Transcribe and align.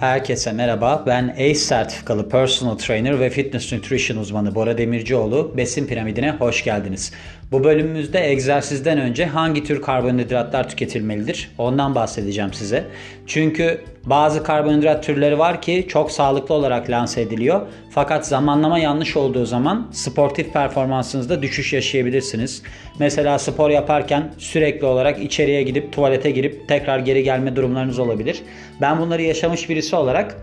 Herkese 0.00 0.52
merhaba. 0.52 1.04
Ben 1.06 1.28
ACE 1.28 1.54
sertifikalı 1.54 2.28
personal 2.28 2.78
trainer 2.78 3.20
ve 3.20 3.30
fitness 3.30 3.72
nutrition 3.72 4.18
uzmanı 4.18 4.54
Bora 4.54 4.78
Demircioğlu. 4.78 5.54
Besin 5.56 5.86
piramidine 5.86 6.30
hoş 6.30 6.64
geldiniz. 6.64 7.12
Bu 7.52 7.64
bölümümüzde 7.64 8.30
egzersizden 8.30 8.98
önce 8.98 9.26
hangi 9.26 9.64
tür 9.64 9.82
karbonhidratlar 9.82 10.68
tüketilmelidir? 10.68 11.50
Ondan 11.58 11.94
bahsedeceğim 11.94 12.52
size. 12.52 12.84
Çünkü 13.26 13.80
bazı 14.06 14.42
karbonhidrat 14.42 15.04
türleri 15.04 15.38
var 15.38 15.62
ki 15.62 15.86
çok 15.88 16.12
sağlıklı 16.12 16.54
olarak 16.54 16.90
lanse 16.90 17.20
ediliyor. 17.20 17.60
Fakat 17.90 18.26
zamanlama 18.26 18.78
yanlış 18.78 19.16
olduğu 19.16 19.46
zaman 19.46 19.88
sportif 19.92 20.52
performansınızda 20.52 21.42
düşüş 21.42 21.72
yaşayabilirsiniz. 21.72 22.62
Mesela 22.98 23.38
spor 23.38 23.70
yaparken 23.70 24.32
sürekli 24.38 24.86
olarak 24.86 25.22
içeriye 25.22 25.62
gidip 25.62 25.92
tuvalete 25.92 26.30
girip 26.30 26.68
tekrar 26.68 26.98
geri 26.98 27.22
gelme 27.22 27.56
durumlarınız 27.56 27.98
olabilir. 27.98 28.42
Ben 28.80 29.00
bunları 29.00 29.22
yaşamış 29.22 29.68
birisi 29.68 29.96
olarak 29.96 30.36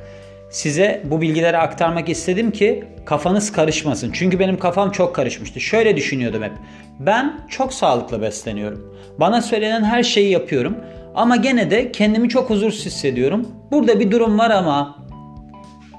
size 0.50 1.02
bu 1.06 1.22
bilgileri 1.22 1.58
aktarmak 1.58 2.10
istedim 2.10 2.52
ki 2.52 2.84
kafanız 3.06 3.52
karışmasın. 3.52 4.12
Çünkü 4.14 4.40
benim 4.40 4.60
kafam 4.60 4.92
çok 4.92 5.16
karışmıştı. 5.16 5.60
Şöyle 5.60 5.96
düşünüyordum 5.96 6.44
hep. 6.44 6.52
Ben 7.00 7.40
çok 7.50 7.74
sağlıklı 7.74 8.22
besleniyorum. 8.22 8.96
Bana 9.20 9.42
söylenen 9.42 9.84
her 9.84 10.04
şeyi 10.04 10.32
yapıyorum. 10.32 10.78
Ama 11.16 11.36
gene 11.36 11.72
de 11.72 11.92
kendimi 11.92 12.30
çok 12.30 12.50
huzursuz 12.50 12.86
hissediyorum. 12.86 13.48
Burada 13.72 14.00
bir 14.00 14.12
durum 14.12 14.40
var 14.40 14.50
ama 14.50 15.06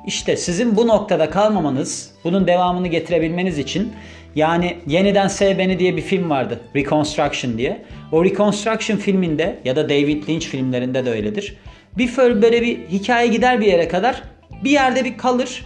işte 0.06 0.36
sizin 0.36 0.76
bu 0.76 0.86
noktada 0.86 1.30
kalmamanız, 1.30 2.10
bunun 2.24 2.46
devamını 2.46 2.88
getirebilmeniz 2.88 3.58
için 3.58 3.92
yani 4.34 4.76
Yeniden 4.86 5.28
Sev 5.28 5.58
Beni 5.58 5.78
diye 5.78 5.96
bir 5.96 6.02
film 6.02 6.30
vardı. 6.30 6.60
Reconstruction 6.76 7.58
diye. 7.58 7.82
O 8.12 8.24
Reconstruction 8.24 8.96
filminde 8.96 9.58
ya 9.64 9.76
da 9.76 9.88
David 9.88 10.28
Lynch 10.28 10.46
filmlerinde 10.46 11.06
de 11.06 11.10
öyledir. 11.10 11.56
Bir 11.98 12.16
böyle 12.16 12.62
bir 12.62 12.78
hikaye 12.78 13.26
gider 13.26 13.60
bir 13.60 13.66
yere 13.66 13.88
kadar 13.88 14.22
bir 14.64 14.70
yerde 14.70 15.04
bir 15.04 15.18
kalır. 15.18 15.64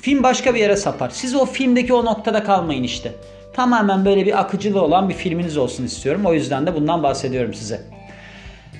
Film 0.00 0.22
başka 0.22 0.54
bir 0.54 0.60
yere 0.60 0.76
sapar. 0.76 1.10
Siz 1.10 1.34
o 1.34 1.46
filmdeki 1.46 1.94
o 1.94 2.04
noktada 2.04 2.44
kalmayın 2.44 2.82
işte. 2.82 3.12
Tamamen 3.52 4.04
böyle 4.04 4.26
bir 4.26 4.40
akıcılığı 4.40 4.82
olan 4.82 5.08
bir 5.08 5.14
filminiz 5.14 5.56
olsun 5.56 5.84
istiyorum. 5.84 6.22
O 6.24 6.34
yüzden 6.34 6.66
de 6.66 6.74
bundan 6.74 7.02
bahsediyorum 7.02 7.54
size. 7.54 7.80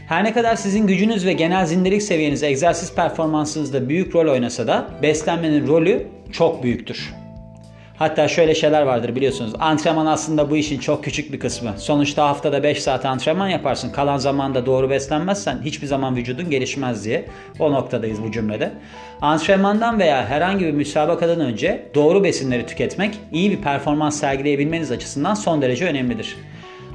Her 0.08 0.24
ne 0.24 0.32
kadar 0.32 0.56
sizin 0.56 0.86
gücünüz 0.86 1.26
ve 1.26 1.32
genel 1.32 1.66
zindelik 1.66 2.02
seviyeniz 2.02 2.42
egzersiz 2.42 2.94
performansınızda 2.94 3.88
büyük 3.88 4.14
rol 4.14 4.32
oynasa 4.32 4.66
da 4.66 4.88
beslenmenin 5.02 5.66
rolü 5.66 6.06
çok 6.32 6.62
büyüktür. 6.62 7.21
Hatta 7.96 8.28
şöyle 8.28 8.54
şeyler 8.54 8.82
vardır 8.82 9.16
biliyorsunuz. 9.16 9.52
Antrenman 9.58 10.06
aslında 10.06 10.50
bu 10.50 10.56
işin 10.56 10.78
çok 10.78 11.04
küçük 11.04 11.32
bir 11.32 11.40
kısmı. 11.40 11.74
Sonuçta 11.78 12.28
haftada 12.28 12.62
5 12.62 12.82
saat 12.82 13.04
antrenman 13.04 13.48
yaparsın. 13.48 13.90
Kalan 13.92 14.16
zamanda 14.16 14.66
doğru 14.66 14.90
beslenmezsen 14.90 15.58
hiçbir 15.64 15.86
zaman 15.86 16.16
vücudun 16.16 16.50
gelişmez 16.50 17.04
diye. 17.04 17.24
O 17.58 17.72
noktadayız 17.72 18.22
bu 18.22 18.32
cümlede. 18.32 18.72
Antrenmandan 19.20 19.98
veya 19.98 20.26
herhangi 20.26 20.64
bir 20.64 20.72
müsabakadan 20.72 21.40
önce 21.40 21.86
doğru 21.94 22.24
besinleri 22.24 22.66
tüketmek 22.66 23.18
iyi 23.32 23.50
bir 23.50 23.62
performans 23.62 24.20
sergileyebilmeniz 24.20 24.90
açısından 24.90 25.34
son 25.34 25.62
derece 25.62 25.86
önemlidir. 25.86 26.36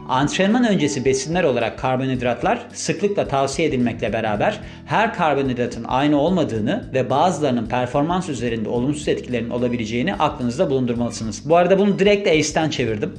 Antrenman 0.08 0.68
öncesi 0.68 1.06
besinler 1.06 1.44
olarak 1.44 1.80
karbonhidratlar 1.80 2.68
sıklıkla 2.74 3.28
tavsiye 3.28 3.68
edilmekle 3.68 4.14
beraber 4.14 4.60
her 4.86 5.14
karbonhidratın 5.14 5.86
aynı 5.88 6.20
olmadığını 6.20 6.90
ve 6.94 7.10
bazılarının 7.10 7.66
performans 7.66 8.30
üzerinde 8.30 8.70
olumsuz 8.70 9.08
etkilerinin 9.08 9.50
olabileceğini 9.50 10.16
aklınızda 10.16 10.70
bulundurmalısınız. 10.70 11.50
Bu 11.50 11.56
arada 11.56 11.80
bunu 11.80 12.00
direkt 12.00 12.28
ACE'den 12.28 12.70
çevirdim. 12.70 13.14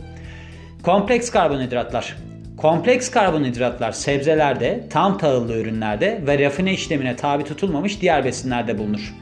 Kompleks 0.82 1.30
karbonhidratlar. 1.30 2.16
Kompleks 2.56 3.10
karbonhidratlar 3.10 3.92
sebzelerde, 3.92 4.84
tam 4.90 5.18
tahıllı 5.18 5.58
ürünlerde 5.58 6.22
ve 6.26 6.38
rafine 6.38 6.72
işlemine 6.72 7.16
tabi 7.16 7.44
tutulmamış 7.44 8.00
diğer 8.00 8.24
besinlerde 8.24 8.78
bulunur. 8.78 9.14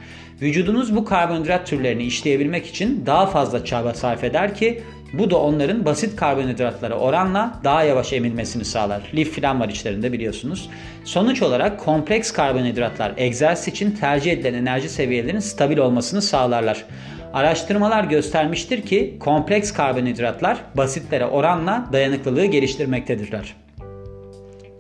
Vücudunuz 0.42 0.96
bu 0.96 1.04
karbonhidrat 1.04 1.66
türlerini 1.66 2.04
işleyebilmek 2.04 2.66
için 2.66 3.06
daha 3.06 3.26
fazla 3.26 3.64
çaba 3.64 3.94
sarf 3.94 4.24
eder 4.24 4.54
ki 4.54 4.82
bu 5.12 5.30
da 5.30 5.38
onların 5.38 5.84
basit 5.84 6.16
karbonhidratlara 6.16 6.94
oranla 6.94 7.60
daha 7.64 7.82
yavaş 7.82 8.12
emilmesini 8.12 8.64
sağlar. 8.64 9.02
Lif 9.14 9.30
filan 9.32 9.60
var 9.60 9.68
içlerinde 9.68 10.12
biliyorsunuz. 10.12 10.70
Sonuç 11.04 11.42
olarak 11.42 11.80
kompleks 11.80 12.32
karbonhidratlar 12.32 13.12
egzersiz 13.16 13.68
için 13.68 13.90
tercih 13.90 14.32
edilen 14.32 14.54
enerji 14.54 14.88
seviyelerinin 14.88 15.40
stabil 15.40 15.78
olmasını 15.78 16.22
sağlarlar. 16.22 16.84
Araştırmalar 17.32 18.04
göstermiştir 18.04 18.82
ki 18.82 19.16
kompleks 19.20 19.72
karbonhidratlar 19.72 20.58
basitlere 20.74 21.26
oranla 21.26 21.86
dayanıklılığı 21.92 22.46
geliştirmektedirler. 22.46 23.54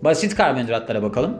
Basit 0.02 0.34
karbonhidratlara 0.34 1.02
bakalım. 1.02 1.36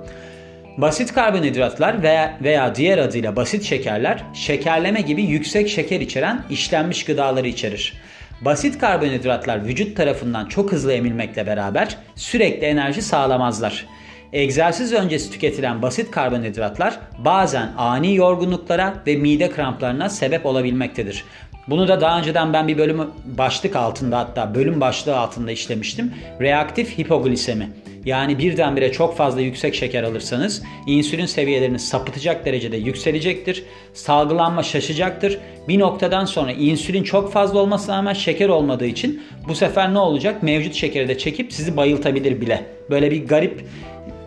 Basit 0.78 1.14
karbonhidratlar 1.14 2.02
veya, 2.02 2.38
veya 2.42 2.74
diğer 2.74 2.98
adıyla 2.98 3.36
basit 3.36 3.62
şekerler 3.62 4.24
şekerleme 4.34 5.00
gibi 5.00 5.22
yüksek 5.22 5.68
şeker 5.68 6.00
içeren 6.00 6.42
işlenmiş 6.50 7.04
gıdaları 7.04 7.48
içerir. 7.48 7.94
Basit 8.40 8.78
karbonhidratlar 8.78 9.64
vücut 9.64 9.96
tarafından 9.96 10.46
çok 10.46 10.72
hızlı 10.72 10.92
emilmekle 10.92 11.46
beraber 11.46 11.96
sürekli 12.14 12.66
enerji 12.66 13.02
sağlamazlar. 13.02 13.86
Egzersiz 14.32 14.92
öncesi 14.92 15.30
tüketilen 15.30 15.82
basit 15.82 16.10
karbonhidratlar 16.10 16.98
bazen 17.18 17.72
ani 17.76 18.14
yorgunluklara 18.14 18.94
ve 19.06 19.16
mide 19.16 19.50
kramplarına 19.50 20.08
sebep 20.08 20.46
olabilmektedir. 20.46 21.24
Bunu 21.68 21.88
da 21.88 22.00
daha 22.00 22.18
önceden 22.18 22.52
ben 22.52 22.68
bir 22.68 22.78
bölümü 22.78 23.06
başlık 23.24 23.76
altında 23.76 24.18
hatta 24.18 24.54
bölüm 24.54 24.80
başlığı 24.80 25.18
altında 25.18 25.52
işlemiştim. 25.52 26.14
Reaktif 26.40 26.98
hipoglisemi. 26.98 27.70
Yani 28.04 28.38
birdenbire 28.38 28.92
çok 28.92 29.16
fazla 29.16 29.40
yüksek 29.40 29.74
şeker 29.74 30.02
alırsanız 30.02 30.62
insülin 30.86 31.26
seviyeleriniz 31.26 31.88
sapıtacak 31.88 32.44
derecede 32.44 32.76
yükselecektir. 32.76 33.64
Salgılanma 33.94 34.62
şaşacaktır. 34.62 35.38
Bir 35.68 35.78
noktadan 35.78 36.24
sonra 36.24 36.52
insülin 36.52 37.02
çok 37.02 37.32
fazla 37.32 37.58
olmasına 37.58 37.96
rağmen 37.96 38.12
şeker 38.12 38.48
olmadığı 38.48 38.86
için 38.86 39.22
bu 39.48 39.54
sefer 39.54 39.94
ne 39.94 39.98
olacak? 39.98 40.42
Mevcut 40.42 40.74
şekeri 40.74 41.08
de 41.08 41.18
çekip 41.18 41.52
sizi 41.52 41.76
bayıltabilir 41.76 42.40
bile. 42.40 42.66
Böyle 42.90 43.10
bir 43.10 43.26
garip 43.26 43.64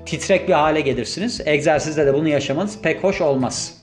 titrek 0.05 0.47
bir 0.47 0.53
hale 0.53 0.81
gelirsiniz. 0.81 1.41
Egzersizde 1.45 2.05
de 2.05 2.13
bunu 2.13 2.27
yaşamanız 2.27 2.81
pek 2.81 3.03
hoş 3.03 3.21
olmaz. 3.21 3.78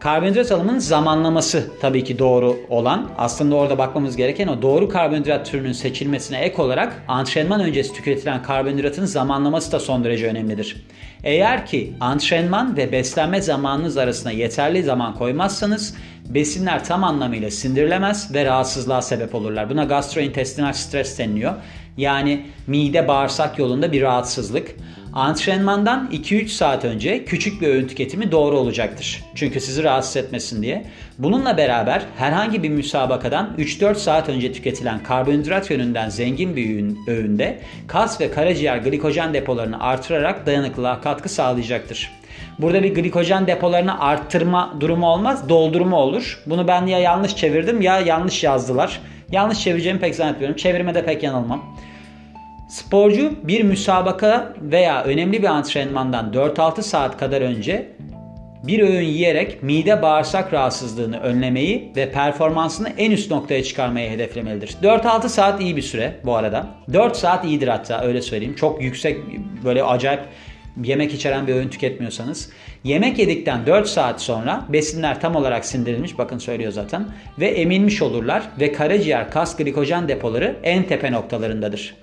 Karbonhidrat 0.00 0.52
alımının 0.52 0.78
zamanlaması 0.78 1.70
tabii 1.80 2.04
ki 2.04 2.18
doğru 2.18 2.56
olan. 2.68 3.10
Aslında 3.18 3.54
orada 3.54 3.78
bakmamız 3.78 4.16
gereken 4.16 4.48
o 4.48 4.62
doğru 4.62 4.88
karbonhidrat 4.88 5.50
türünün 5.50 5.72
seçilmesine 5.72 6.38
ek 6.38 6.62
olarak 6.62 7.04
antrenman 7.08 7.60
öncesi 7.60 7.92
tüketilen 7.92 8.42
karbonhidratın 8.42 9.04
zamanlaması 9.04 9.72
da 9.72 9.80
son 9.80 10.04
derece 10.04 10.26
önemlidir. 10.26 10.86
Eğer 11.24 11.66
ki 11.66 11.94
antrenman 12.00 12.76
ve 12.76 12.92
beslenme 12.92 13.40
zamanınız 13.40 13.96
arasında 13.96 14.30
yeterli 14.30 14.82
zaman 14.82 15.14
koymazsanız 15.14 15.94
besinler 16.28 16.84
tam 16.84 17.04
anlamıyla 17.04 17.50
sindirilemez 17.50 18.34
ve 18.34 18.44
rahatsızlığa 18.44 19.02
sebep 19.02 19.34
olurlar. 19.34 19.70
Buna 19.70 19.84
gastrointestinal 19.84 20.72
stres 20.72 21.18
deniliyor. 21.18 21.54
Yani 21.96 22.46
mide 22.66 23.08
bağırsak 23.08 23.58
yolunda 23.58 23.92
bir 23.92 24.02
rahatsızlık. 24.02 24.74
Antrenmandan 25.12 26.08
2-3 26.12 26.48
saat 26.48 26.84
önce 26.84 27.24
küçük 27.24 27.60
bir 27.60 27.68
öğün 27.68 27.88
tüketimi 27.88 28.32
doğru 28.32 28.58
olacaktır. 28.58 29.24
Çünkü 29.34 29.60
sizi 29.60 29.84
rahatsız 29.84 30.16
etmesin 30.16 30.62
diye. 30.62 30.84
Bununla 31.18 31.56
beraber 31.56 32.02
herhangi 32.16 32.62
bir 32.62 32.68
müsabakadan 32.68 33.54
3-4 33.58 33.94
saat 33.94 34.28
önce 34.28 34.52
tüketilen 34.52 35.02
karbonhidrat 35.02 35.70
yönünden 35.70 36.08
zengin 36.08 36.56
bir 36.56 36.84
öğünde 37.06 37.58
kas 37.86 38.20
ve 38.20 38.30
karaciğer 38.30 38.76
glikojen 38.76 39.34
depolarını 39.34 39.80
artırarak 39.80 40.46
dayanıklılığa 40.46 41.00
katkı 41.00 41.28
sağlayacaktır. 41.28 42.10
Burada 42.58 42.82
bir 42.82 42.94
glikojen 42.94 43.46
depolarını 43.46 44.00
arttırma 44.00 44.76
durumu 44.80 45.06
olmaz, 45.06 45.48
doldurma 45.48 45.96
olur. 45.96 46.42
Bunu 46.46 46.68
ben 46.68 46.86
ya 46.86 46.98
yanlış 46.98 47.36
çevirdim 47.36 47.80
ya 47.80 48.00
yanlış 48.00 48.44
yazdılar. 48.44 49.00
Yanlış 49.32 49.60
çevireceğimi 49.60 50.00
pek 50.00 50.14
zannetmiyorum. 50.14 50.56
Çevirmede 50.56 51.04
pek 51.04 51.22
yanılmam. 51.22 51.76
Sporcu 52.68 53.32
bir 53.42 53.62
müsabaka 53.62 54.54
veya 54.60 55.04
önemli 55.04 55.42
bir 55.42 55.48
antrenmandan 55.48 56.32
4-6 56.32 56.82
saat 56.82 57.18
kadar 57.18 57.40
önce 57.40 57.92
bir 58.62 58.80
öğün 58.80 59.06
yiyerek 59.06 59.62
mide 59.62 60.02
bağırsak 60.02 60.52
rahatsızlığını 60.52 61.20
önlemeyi 61.20 61.92
ve 61.96 62.12
performansını 62.12 62.92
en 62.98 63.10
üst 63.10 63.30
noktaya 63.30 63.64
çıkarmayı 63.64 64.10
hedeflemelidir. 64.10 64.76
4-6 64.82 65.28
saat 65.28 65.60
iyi 65.60 65.76
bir 65.76 65.82
süre 65.82 66.20
bu 66.24 66.36
arada. 66.36 66.66
4 66.92 67.16
saat 67.16 67.44
iyidir 67.44 67.68
hatta 67.68 68.00
öyle 68.02 68.22
söyleyeyim. 68.22 68.54
Çok 68.54 68.82
yüksek 68.82 69.18
böyle 69.64 69.84
acayip 69.84 70.20
yemek 70.84 71.14
içeren 71.14 71.46
bir 71.46 71.54
öğün 71.54 71.68
tüketmiyorsanız. 71.68 72.50
Yemek 72.84 73.18
yedikten 73.18 73.66
4 73.66 73.88
saat 73.88 74.22
sonra 74.22 74.64
besinler 74.68 75.20
tam 75.20 75.36
olarak 75.36 75.64
sindirilmiş 75.64 76.18
bakın 76.18 76.38
söylüyor 76.38 76.72
zaten 76.72 77.06
ve 77.38 77.46
emilmiş 77.46 78.02
olurlar 78.02 78.42
ve 78.60 78.72
karaciğer 78.72 79.30
kas 79.30 79.56
glikojen 79.56 80.08
depoları 80.08 80.56
en 80.62 80.82
tepe 80.82 81.12
noktalarındadır. 81.12 81.94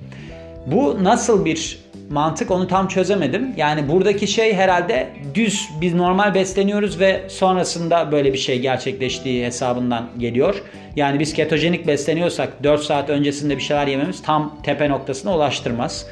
Bu 0.65 1.03
nasıl 1.03 1.45
bir 1.45 1.79
mantık 2.09 2.51
onu 2.51 2.67
tam 2.67 2.87
çözemedim. 2.87 3.53
Yani 3.57 3.89
buradaki 3.89 4.27
şey 4.27 4.53
herhalde 4.53 5.09
düz 5.33 5.69
biz 5.81 5.93
normal 5.93 6.33
besleniyoruz 6.33 6.99
ve 6.99 7.23
sonrasında 7.29 8.11
böyle 8.11 8.33
bir 8.33 8.37
şey 8.37 8.59
gerçekleştiği 8.59 9.45
hesabından 9.45 10.09
geliyor. 10.17 10.61
Yani 10.95 11.19
biz 11.19 11.33
ketojenik 11.33 11.87
besleniyorsak 11.87 12.63
4 12.63 12.81
saat 12.81 13.09
öncesinde 13.09 13.57
bir 13.57 13.61
şeyler 13.61 13.87
yememiz 13.87 14.21
tam 14.21 14.57
tepe 14.63 14.89
noktasına 14.89 15.35
ulaştırmaz. 15.35 16.07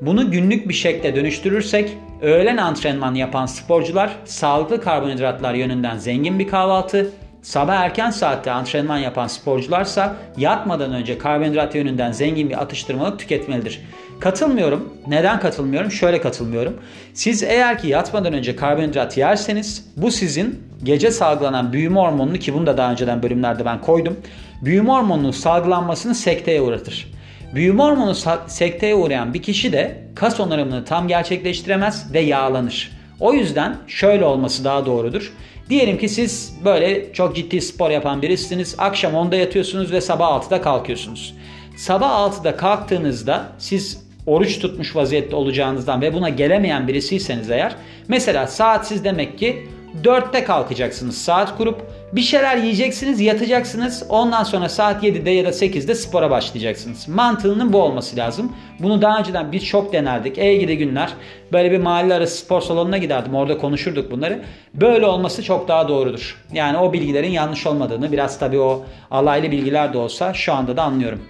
Bunu 0.00 0.30
günlük 0.30 0.68
bir 0.68 0.74
şekle 0.74 1.16
dönüştürürsek 1.16 1.90
öğlen 2.22 2.56
antrenman 2.56 3.14
yapan 3.14 3.46
sporcular 3.46 4.16
sağlıklı 4.24 4.80
karbonhidratlar 4.80 5.54
yönünden 5.54 5.98
zengin 5.98 6.38
bir 6.38 6.48
kahvaltı, 6.48 7.10
sabah 7.44 7.76
erken 7.76 8.10
saatte 8.10 8.50
antrenman 8.50 8.98
yapan 8.98 9.26
sporcularsa 9.26 10.16
yatmadan 10.36 10.92
önce 10.92 11.18
karbonhidrat 11.18 11.74
yönünden 11.74 12.12
zengin 12.12 12.50
bir 12.50 12.62
atıştırmalık 12.62 13.18
tüketmelidir. 13.18 13.80
Katılmıyorum. 14.20 14.94
Neden 15.06 15.40
katılmıyorum? 15.40 15.90
Şöyle 15.90 16.20
katılmıyorum. 16.20 16.76
Siz 17.14 17.42
eğer 17.42 17.78
ki 17.78 17.88
yatmadan 17.88 18.32
önce 18.32 18.56
karbonhidrat 18.56 19.16
yerseniz 19.16 19.86
bu 19.96 20.10
sizin 20.10 20.62
gece 20.82 21.10
salgılanan 21.10 21.72
büyüme 21.72 22.00
hormonunu 22.00 22.38
ki 22.38 22.54
bunu 22.54 22.66
da 22.66 22.76
daha 22.76 22.92
önceden 22.92 23.22
bölümlerde 23.22 23.64
ben 23.64 23.80
koydum. 23.80 24.16
Büyüme 24.62 24.90
hormonunun 24.90 25.30
salgılanmasını 25.30 26.14
sekteye 26.14 26.60
uğratır. 26.60 27.12
Büyüme 27.54 27.82
hormonu 27.82 28.14
sekteye 28.46 28.94
uğrayan 28.94 29.34
bir 29.34 29.42
kişi 29.42 29.72
de 29.72 30.04
kas 30.14 30.40
onarımını 30.40 30.84
tam 30.84 31.08
gerçekleştiremez 31.08 32.12
ve 32.14 32.20
yağlanır. 32.20 32.90
O 33.20 33.32
yüzden 33.32 33.76
şöyle 33.86 34.24
olması 34.24 34.64
daha 34.64 34.86
doğrudur. 34.86 35.32
Diyelim 35.70 35.98
ki 35.98 36.08
siz 36.08 36.54
böyle 36.64 37.12
çok 37.12 37.36
ciddi 37.36 37.60
spor 37.60 37.90
yapan 37.90 38.22
birisiniz. 38.22 38.74
Akşam 38.78 39.12
10'da 39.12 39.36
yatıyorsunuz 39.36 39.92
ve 39.92 40.00
sabah 40.00 40.28
6'da 40.28 40.62
kalkıyorsunuz. 40.62 41.34
Sabah 41.76 42.10
6'da 42.10 42.56
kalktığınızda 42.56 43.52
siz 43.58 44.04
oruç 44.26 44.58
tutmuş 44.58 44.96
vaziyette 44.96 45.36
olacağınızdan 45.36 46.02
ve 46.02 46.14
buna 46.14 46.28
gelemeyen 46.28 46.88
birisiyseniz 46.88 47.50
eğer 47.50 47.76
mesela 48.08 48.46
saat 48.46 48.88
siz 48.88 49.04
demek 49.04 49.38
ki 49.38 49.68
4'te 50.02 50.44
kalkacaksınız 50.44 51.18
saat 51.18 51.56
kurup 51.56 51.82
bir 52.12 52.20
şeyler 52.20 52.56
yiyeceksiniz 52.56 53.20
yatacaksınız 53.20 54.04
ondan 54.08 54.42
sonra 54.42 54.68
saat 54.68 55.04
7'de 55.04 55.30
ya 55.30 55.44
da 55.44 55.48
8'de 55.48 55.94
spora 55.94 56.30
başlayacaksınız. 56.30 57.08
Mantığının 57.08 57.72
bu 57.72 57.82
olması 57.82 58.16
lazım. 58.16 58.52
Bunu 58.78 59.02
daha 59.02 59.18
önceden 59.18 59.52
biz 59.52 59.64
çok 59.64 59.92
denerdik. 59.92 60.38
Ey 60.38 60.60
gidi 60.60 60.78
günler 60.78 61.12
böyle 61.52 61.70
bir 61.70 61.78
mahalle 61.78 62.14
arası 62.14 62.36
spor 62.36 62.60
salonuna 62.60 62.98
giderdim 62.98 63.34
orada 63.34 63.58
konuşurduk 63.58 64.10
bunları. 64.10 64.42
Böyle 64.74 65.06
olması 65.06 65.42
çok 65.42 65.68
daha 65.68 65.88
doğrudur. 65.88 66.44
Yani 66.52 66.78
o 66.78 66.92
bilgilerin 66.92 67.30
yanlış 67.30 67.66
olmadığını 67.66 68.12
biraz 68.12 68.38
tabii 68.38 68.60
o 68.60 68.82
alaylı 69.10 69.50
bilgiler 69.50 69.92
de 69.92 69.98
olsa 69.98 70.34
şu 70.34 70.52
anda 70.52 70.76
da 70.76 70.82
anlıyorum. 70.82 71.22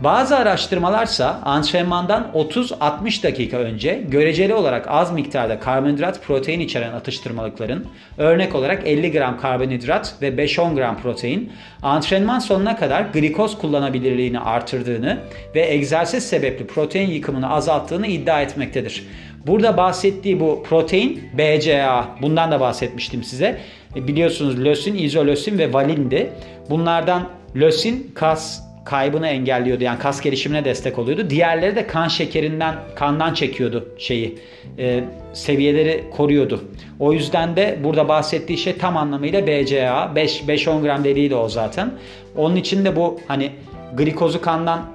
Bazı 0.00 0.36
araştırmalarsa 0.36 1.40
antrenmandan 1.44 2.30
30-60 2.34 3.22
dakika 3.22 3.56
önce 3.56 4.04
göreceli 4.08 4.54
olarak 4.54 4.86
az 4.88 5.12
miktarda 5.12 5.60
karbonhidrat 5.60 6.22
protein 6.22 6.60
içeren 6.60 6.92
atıştırmalıkların 6.92 7.86
örnek 8.18 8.54
olarak 8.54 8.86
50 8.86 9.12
gram 9.12 9.40
karbonhidrat 9.40 10.14
ve 10.22 10.28
5-10 10.28 10.74
gram 10.74 10.98
protein 10.98 11.52
antrenman 11.82 12.38
sonuna 12.38 12.76
kadar 12.76 13.00
glikoz 13.00 13.58
kullanabilirliğini 13.58 14.40
artırdığını 14.40 15.18
ve 15.54 15.72
egzersiz 15.72 16.28
sebepli 16.28 16.66
protein 16.66 17.10
yıkımını 17.10 17.50
azalttığını 17.50 18.06
iddia 18.06 18.42
etmektedir. 18.42 19.06
Burada 19.46 19.76
bahsettiği 19.76 20.40
bu 20.40 20.62
protein 20.68 21.22
BCA 21.38 22.08
bundan 22.22 22.52
da 22.52 22.60
bahsetmiştim 22.60 23.24
size. 23.24 23.60
Biliyorsunuz 23.96 24.64
lösin, 24.64 24.98
izolösin 24.98 25.58
ve 25.58 25.72
valindi. 25.72 26.32
Bunlardan 26.70 27.28
lösin 27.56 28.10
kas 28.14 28.67
kaybını 28.84 29.28
engelliyordu. 29.28 29.84
Yani 29.84 29.98
kas 29.98 30.20
gelişimine 30.20 30.64
destek 30.64 30.98
oluyordu. 30.98 31.30
Diğerleri 31.30 31.76
de 31.76 31.86
kan 31.86 32.08
şekerinden, 32.08 32.74
kandan 32.94 33.34
çekiyordu 33.34 33.88
şeyi. 33.98 34.38
E, 34.78 35.04
seviyeleri 35.32 36.04
koruyordu. 36.10 36.64
O 37.00 37.12
yüzden 37.12 37.56
de 37.56 37.78
burada 37.84 38.08
bahsettiği 38.08 38.58
şey 38.58 38.78
tam 38.78 38.96
anlamıyla 38.96 39.46
BCA. 39.46 40.12
5-10 40.16 40.82
gram 40.82 41.04
dediği 41.04 41.30
de 41.30 41.34
o 41.34 41.48
zaten. 41.48 41.90
Onun 42.36 42.56
için 42.56 42.84
de 42.84 42.96
bu 42.96 43.20
hani 43.28 43.50
glikozu 43.96 44.40
kandan 44.40 44.86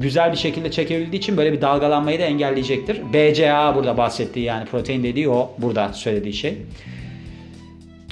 güzel 0.00 0.32
bir 0.32 0.36
şekilde 0.36 0.70
çekebildiği 0.70 1.22
için 1.22 1.36
böyle 1.36 1.52
bir 1.52 1.60
dalgalanmayı 1.60 2.18
da 2.18 2.22
engelleyecektir. 2.22 3.00
BCA 3.12 3.74
burada 3.74 3.96
bahsettiği 3.96 4.44
yani 4.44 4.66
protein 4.66 5.02
dediği 5.02 5.28
o 5.28 5.50
burada 5.58 5.92
söylediği 5.92 6.34
şey. 6.34 6.58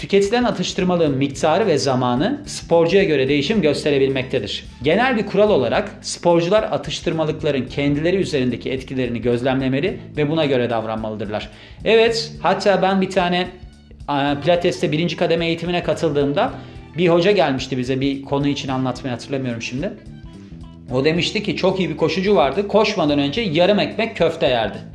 Tüketilen 0.02 0.44
atıştırmalığın 0.44 1.16
miktarı 1.16 1.66
ve 1.66 1.78
zamanı 1.78 2.40
sporcuya 2.46 3.04
göre 3.04 3.28
değişim 3.28 3.62
gösterebilmektedir. 3.62 4.64
Genel 4.82 5.16
bir 5.16 5.26
kural 5.26 5.50
olarak 5.50 5.90
sporcular 6.00 6.62
atıştırmalıkların 6.62 7.66
kendileri 7.66 8.16
üzerindeki 8.16 8.70
etkilerini 8.70 9.20
gözlemlemeli 9.20 10.00
ve 10.16 10.30
buna 10.30 10.44
göre 10.44 10.70
davranmalıdırlar. 10.70 11.48
Evet 11.84 12.32
hatta 12.40 12.82
ben 12.82 13.00
bir 13.00 13.10
tane 13.10 13.48
Pilates'te 14.42 14.92
birinci 14.92 15.16
kademe 15.16 15.46
eğitimine 15.46 15.82
katıldığımda 15.82 16.52
bir 16.98 17.08
hoca 17.08 17.32
gelmişti 17.32 17.78
bize 17.78 18.00
bir 18.00 18.22
konu 18.22 18.48
için 18.48 18.68
anlatmayı 18.68 19.14
hatırlamıyorum 19.14 19.62
şimdi. 19.62 19.92
O 20.92 21.04
demişti 21.04 21.42
ki 21.42 21.56
çok 21.56 21.80
iyi 21.80 21.90
bir 21.90 21.96
koşucu 21.96 22.36
vardı. 22.36 22.68
Koşmadan 22.68 23.18
önce 23.18 23.40
yarım 23.40 23.78
ekmek 23.78 24.16
köfte 24.16 24.46
yerdi 24.46 24.91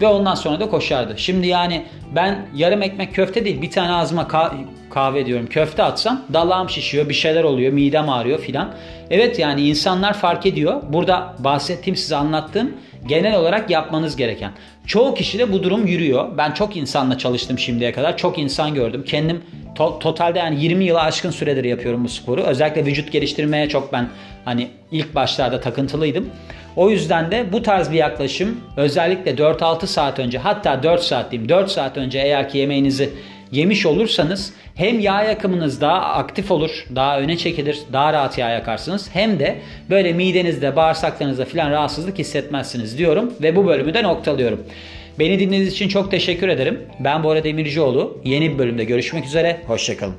ve 0.00 0.06
ondan 0.06 0.34
sonra 0.34 0.60
da 0.60 0.68
koşardı. 0.68 1.14
Şimdi 1.16 1.46
yani 1.46 1.84
ben 2.14 2.46
yarım 2.54 2.82
ekmek 2.82 3.14
köfte 3.14 3.44
değil 3.44 3.62
bir 3.62 3.70
tane 3.70 3.92
ağzıma 3.92 4.28
kahve 4.90 5.26
diyorum 5.26 5.46
köfte 5.46 5.82
atsam 5.82 6.22
dalağım 6.32 6.70
şişiyor 6.70 7.08
bir 7.08 7.14
şeyler 7.14 7.44
oluyor 7.44 7.72
midem 7.72 8.08
ağrıyor 8.08 8.38
filan. 8.38 8.74
Evet 9.10 9.38
yani 9.38 9.68
insanlar 9.68 10.14
fark 10.14 10.46
ediyor. 10.46 10.82
Burada 10.88 11.34
bahsettiğim 11.38 11.96
size 11.96 12.16
anlattığım 12.16 12.72
genel 13.06 13.36
olarak 13.36 13.70
yapmanız 13.70 14.16
gereken. 14.16 14.52
Çoğu 14.86 15.14
kişi 15.14 15.38
de 15.38 15.52
bu 15.52 15.62
durum 15.62 15.86
yürüyor. 15.86 16.38
Ben 16.38 16.52
çok 16.52 16.76
insanla 16.76 17.18
çalıştım 17.18 17.58
şimdiye 17.58 17.92
kadar. 17.92 18.16
Çok 18.16 18.38
insan 18.38 18.74
gördüm. 18.74 19.04
Kendim 19.06 19.42
to- 19.74 19.98
totalde 19.98 20.38
yani 20.38 20.64
20 20.64 20.84
yıla 20.84 21.02
aşkın 21.02 21.30
süredir 21.30 21.64
yapıyorum 21.64 22.04
bu 22.04 22.08
sporu. 22.08 22.42
Özellikle 22.42 22.86
vücut 22.86 23.12
geliştirmeye 23.12 23.68
çok 23.68 23.92
ben 23.92 24.08
hani 24.44 24.68
ilk 24.92 25.14
başlarda 25.14 25.60
takıntılıydım. 25.60 26.30
O 26.76 26.90
yüzden 26.90 27.30
de 27.30 27.52
bu 27.52 27.62
tarz 27.62 27.90
bir 27.90 27.96
yaklaşım 27.96 28.60
özellikle 28.76 29.30
4-6 29.30 29.86
saat 29.86 30.18
önce 30.18 30.38
hatta 30.38 30.82
4 30.82 31.02
saat 31.02 31.30
diyeyim 31.30 31.48
4 31.48 31.70
saat 31.70 31.96
önce 31.96 32.18
eğer 32.18 32.48
ki 32.48 32.58
yemeğinizi 32.58 33.10
yemiş 33.52 33.86
olursanız 33.86 34.52
hem 34.74 35.00
yağ 35.00 35.22
yakımınız 35.22 35.80
daha 35.80 36.00
aktif 36.00 36.50
olur, 36.50 36.86
daha 36.94 37.20
öne 37.20 37.36
çekilir, 37.36 37.78
daha 37.92 38.12
rahat 38.12 38.38
yağ 38.38 38.50
yakarsınız. 38.50 39.10
Hem 39.12 39.38
de 39.38 39.58
böyle 39.90 40.12
midenizde, 40.12 40.76
bağırsaklarınızda 40.76 41.44
filan 41.44 41.70
rahatsızlık 41.70 42.18
hissetmezsiniz 42.18 42.98
diyorum 42.98 43.34
ve 43.42 43.56
bu 43.56 43.66
bölümü 43.66 43.94
de 43.94 44.02
noktalıyorum. 44.02 44.66
Beni 45.18 45.38
dinlediğiniz 45.38 45.72
için 45.72 45.88
çok 45.88 46.10
teşekkür 46.10 46.48
ederim. 46.48 46.80
Ben 47.00 47.24
Bora 47.24 47.44
Demircioğlu. 47.44 48.20
Yeni 48.24 48.52
bir 48.52 48.58
bölümde 48.58 48.84
görüşmek 48.84 49.24
üzere. 49.24 49.60
Hoşçakalın. 49.66 50.14